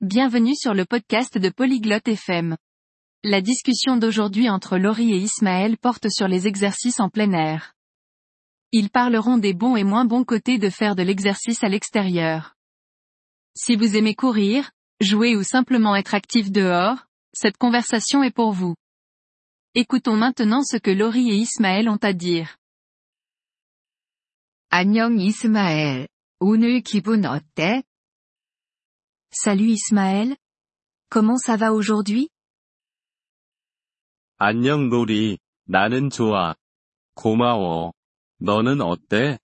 [0.00, 2.56] Bienvenue sur le podcast de Polyglotte FM.
[3.22, 7.74] La discussion d'aujourd'hui entre Laurie et Ismaël porte sur les exercices en plein air.
[8.72, 12.56] Ils parleront des bons et moins bons côtés de faire de l'exercice à l'extérieur.
[13.54, 18.74] Si vous aimez courir, jouer ou simplement être actif dehors, cette conversation est pour vous.
[19.74, 22.58] Écoutons maintenant ce que Laurie et Ismaël ont à dire.
[24.74, 26.08] 안녕 이스마엘.
[26.40, 27.82] 오늘 기분 어때?
[29.36, 30.36] Salut Ismaël.
[31.08, 32.28] Comment ça va aujourd'hui
[34.38, 36.54] 안녕 로리, 나는 좋아.
[37.14, 37.92] 고마워.
[38.38, 39.38] 너는 어때?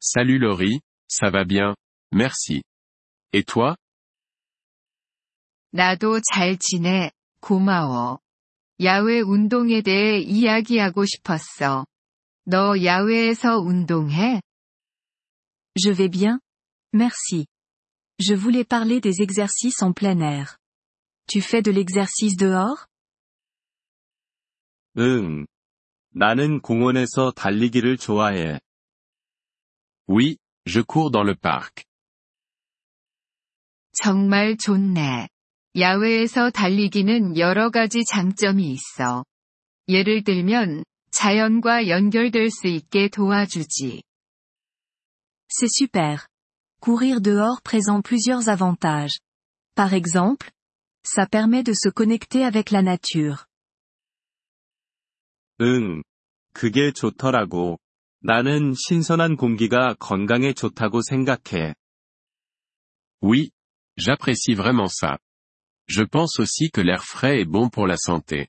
[0.00, 1.74] Salut Laurie, ça va bien,
[2.12, 2.62] merci.
[3.32, 3.74] Et toi
[5.72, 7.10] 나도 잘 지내.
[7.40, 8.20] 고마워.
[8.80, 11.84] 야외 운동에 대해 이야기하고 싶었어.
[12.44, 14.40] 너 야외에서 운동해?
[15.74, 16.38] Je vais bien.
[16.92, 17.46] Merci.
[18.18, 20.58] Je voulais parler des exercices en plein air.
[21.26, 22.86] Tu fais de l'exercice dehors
[24.96, 25.46] 응.
[26.10, 28.60] 나는 공원에서 달리기를 좋아해.
[30.06, 30.36] Oui,
[30.66, 31.84] je cours dans le parc.
[33.92, 35.28] 정말 좋네.
[35.76, 39.24] 야외에서 달리기는 여러 가지 장점이 있어.
[39.88, 44.02] 예를 들면, 자연과 연결될 수 있게 도와주지.
[45.48, 46.18] C'est super.
[46.80, 49.18] Courir dehors présente plusieurs avantages.
[49.74, 50.50] Par exemple,
[51.04, 53.46] ça permet de se connecter avec la nature.
[55.60, 56.02] 응.
[56.52, 57.78] 그게 좋더라고.
[58.20, 61.74] 나는 신선한 공기가 건강에 좋다고 생각해.
[63.22, 63.50] Oui,
[63.96, 65.18] j'apprécie vraiment ça.
[65.86, 68.48] Je pense aussi que l'air frais est bon pour la santé.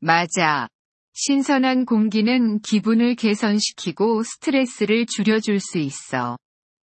[0.00, 0.68] 맞아.
[1.13, 6.37] 신선한 공기는 기분을 개선시키고 스트레스를 줄여줄 수 있어.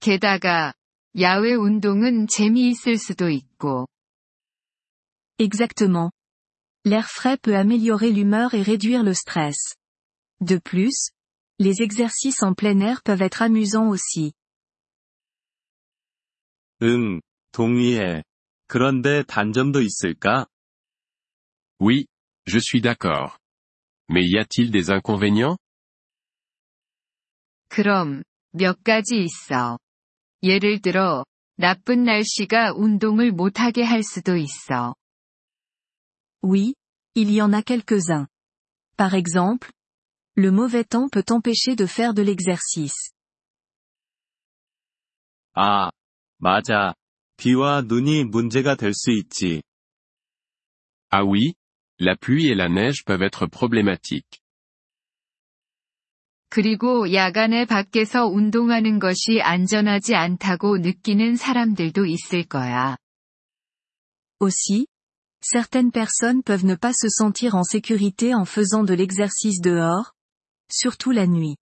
[0.00, 0.72] 게다가,
[1.18, 3.88] 야외 운동은 재미있을 수도 있고.
[5.38, 6.10] Exactement.
[6.84, 9.74] L'air frais peut améliorer l'humeur et réduire le stress.
[10.40, 11.10] De plus,
[11.58, 14.32] les exercices en plein air peuvent être amusants aussi.
[16.82, 17.20] 응,
[17.52, 18.22] 동의해.
[18.68, 20.46] 그런데 단점도 있을까?
[21.80, 22.06] Oui,
[22.46, 23.38] je suis d'accord.
[24.09, 25.57] Mais y a-t-il des inconvénients
[27.69, 29.77] 그럼, 몇 가지 있어.
[30.41, 31.23] 예를 들어,
[31.57, 34.95] 나쁜 날씨가 운동을 못하게 할 수도 있어.
[36.41, 36.73] Oui,
[37.15, 38.27] il y en a quelques-uns.
[38.97, 39.71] Par exemple,
[40.35, 43.11] le mauvais temps peut empêcher de faire de l'exercice.
[45.53, 45.91] 아,
[46.37, 46.93] 맞아.
[47.37, 49.61] 비와 눈이 문제가 될 수 있지.
[51.11, 51.53] Ah oui,
[51.98, 54.40] la pluie et la neige peuvent être problématiques.
[56.50, 62.96] 그리고 야간에 밖에서 운동하는 것이 안전하지 않다고 느끼는 사람들도 있을 거야.
[64.38, 64.86] Aussi,
[65.40, 70.12] certaines personnes peuvent ne pas se sentir en sécurité en faisant de l'exercice dehors,
[70.70, 71.56] surtout la nuit.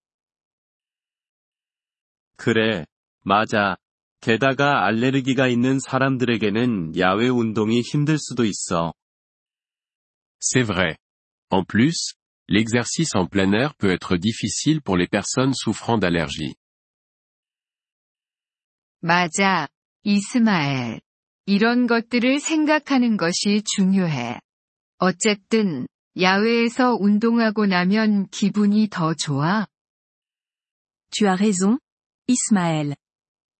[2.37, 2.85] 그래,
[3.25, 3.77] 맞아.
[4.21, 8.93] 게다가 알레르기가 있는 사람들에게는 야외 운동이 힘들 수도 있어.
[10.42, 10.98] C'est vrai.
[11.50, 12.14] En plus,
[12.48, 16.56] l'exercice en plein air peut être difficile pour les personnes souffrant d'allergies.
[19.02, 19.68] 맞아,
[20.04, 21.02] 이스마엘.
[21.46, 24.40] 이런 것들을 생각하는 것이 중요해.
[24.98, 25.88] 어쨌든,
[26.20, 29.68] 야외에서 운동하고 나면 기분이 더 좋아.
[31.12, 31.80] Tu as raison,
[32.28, 32.96] Ismaël.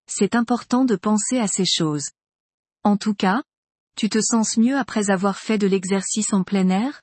[0.08, 2.12] C'est important de penser à ces choses.
[2.84, 3.44] En tout cas,
[3.96, 7.02] tu te sens mieux après avoir fait de l'exercice en plein air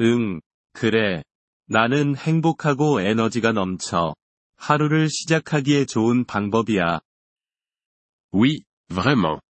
[0.00, 0.40] 응,
[0.72, 1.24] 그래.
[1.66, 4.14] 나는 행복하고 에너지가 넘쳐.
[4.56, 7.00] 하루를 시작하기에 좋은 방법이야.
[8.32, 9.40] Oui, vraiment.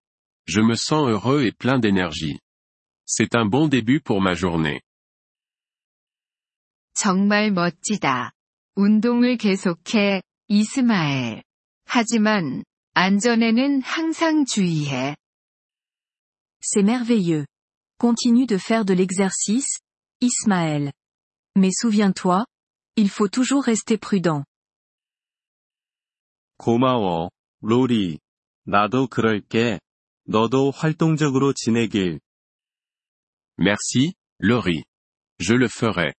[0.47, 2.39] Je me sens heureux et plein d'énergie.
[3.07, 4.81] C'est un bon début pour ma journée.
[6.95, 8.33] 정말 멋지다.
[8.75, 11.43] 운동을 계속해, 이스마엘.
[11.85, 12.65] 하지만,
[12.95, 15.17] 안전에는 항상 주의해.
[16.61, 17.47] C'est merveilleux.
[17.99, 19.79] Continue de faire de l'exercice,
[20.21, 20.93] Ismaël.
[21.57, 22.45] Mais souviens-toi,
[22.97, 24.45] il faut toujours rester prudent.
[26.59, 27.31] 고마워,
[27.63, 28.19] 로리.
[28.65, 29.79] 나도 그럴게.
[30.25, 32.21] 너도 활동적으로 지내길.
[33.57, 34.85] Merci, Laurie.
[35.39, 36.13] Je le ferai.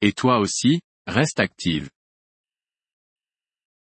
[0.00, 1.90] Et toi aussi, reste active.